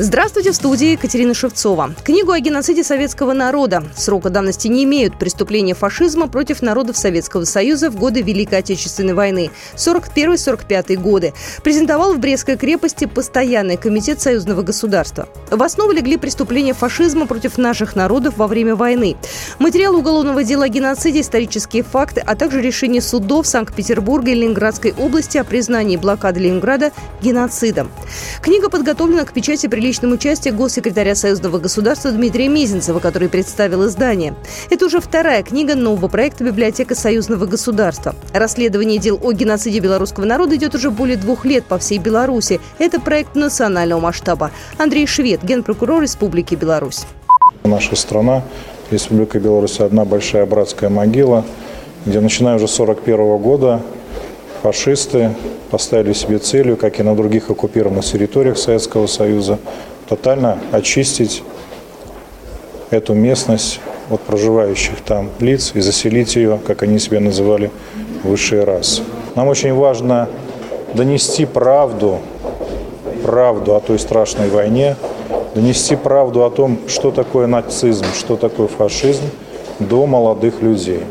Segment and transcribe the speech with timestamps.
[0.00, 1.92] Здравствуйте, в студии Екатерина Шевцова.
[2.04, 7.90] Книгу о геноциде советского народа срока давности не имеют преступления фашизма против народов Советского Союза
[7.90, 11.34] в годы Великой Отечественной войны 41-45 годы.
[11.64, 15.28] Презентовал в Брестской крепости Постоянный комитет союзного государства.
[15.50, 19.16] В основу легли преступления фашизма против наших народов во время войны.
[19.58, 25.38] Материал уголовного дела о геноциде, исторические факты, а также решение судов Санкт-Петербурга и Ленинградской области
[25.38, 27.90] о признании блокады Ленинграда геноцидом.
[28.40, 34.34] Книга подготовлена к печати при личном участии госсекретаря Союзного государства Дмитрия Мезенцева, который представил издание.
[34.68, 38.14] Это уже вторая книга нового проекта «Библиотека Союзного государства».
[38.34, 42.60] Расследование дел о геноциде белорусского народа идет уже более двух лет по всей Беларуси.
[42.78, 44.50] Это проект национального масштаба.
[44.76, 47.06] Андрей Швед, генпрокурор Республики Беларусь.
[47.64, 48.42] Наша страна,
[48.90, 51.46] Республика Беларусь, одна большая братская могила,
[52.04, 53.80] где начиная уже с 1941 года
[54.62, 55.34] фашисты
[55.70, 59.58] поставили себе целью, как и на других оккупированных территориях Советского Союза,
[60.08, 61.42] тотально очистить
[62.90, 67.70] эту местность от проживающих там лиц и заселить ее, как они себя называли,
[68.24, 69.02] высшие расы.
[69.34, 70.28] Нам очень важно
[70.94, 72.18] донести правду,
[73.22, 74.96] правду о той страшной войне,
[75.54, 79.24] донести правду о том, что такое нацизм, что такое фашизм
[79.78, 81.02] до молодых людей.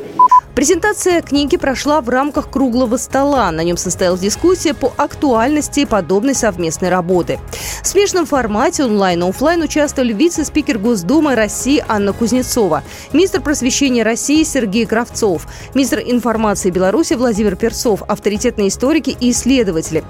[0.57, 3.51] Презентация книги прошла в рамках круглого стола.
[3.51, 7.39] На нем состоялась дискуссия по актуальности подобной совместной работы.
[7.83, 12.81] В смешанном формате онлайн и офлайн участвовали вице-спикер Госдумы России Анна Кузнецова,
[13.13, 20.03] министр просвещения России Сергей Кравцов, министр информации Беларуси Владимир Перцов, авторитетные историки и исследователи.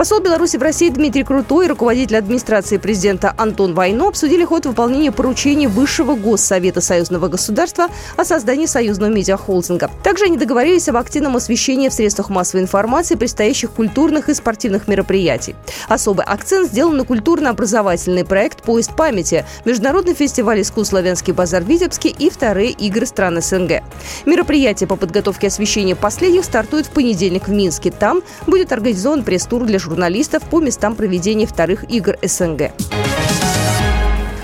[0.00, 5.12] Посол Беларуси в России Дмитрий Крутой и руководитель администрации президента Антон Войно обсудили ход выполнения
[5.12, 9.90] поручений Высшего Госсовета Союзного государства о создании союзного медиахолдинга.
[10.02, 15.54] Также они договорились об активном освещении в средствах массовой информации предстоящих культурных и спортивных мероприятий.
[15.86, 22.08] Особый акцент сделан на культурно-образовательный проект «Поезд памяти», Международный фестиваль искусств «Славянский базар» в Витебске
[22.08, 23.82] и вторые игры стран СНГ.
[24.24, 27.90] Мероприятие по подготовке освещения последних стартует в понедельник в Минске.
[27.90, 32.70] Там будет организован пресс-тур для журналистов журналистов по местам проведения вторых игр СНГ.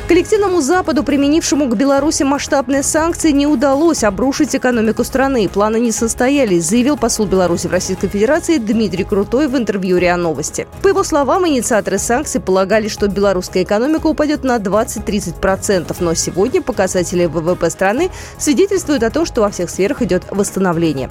[0.09, 5.49] Коллективному Западу, применившему к Беларуси масштабные санкции, не удалось обрушить экономику страны.
[5.49, 10.69] Планы не состоялись, заявил посол Беларуси в Российской Федерации Дмитрий Крутой в интервью РИА Новости.
[10.83, 17.27] По его словам, инициаторы санкций полагали, что белорусская экономика упадет на 20-30%, но сегодня показатели
[17.27, 21.11] ВВП страны свидетельствуют о том, что во всех сферах идет восстановление.